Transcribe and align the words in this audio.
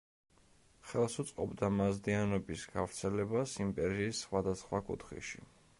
ხელს 0.91 1.17
უწყობდა 1.23 1.69
მაზდეანობის 1.81 2.65
გავრცელებას 2.73 3.55
იმპერიის 3.67 4.25
სხვადასხვა 4.27 4.83
კუთხეში. 4.91 5.51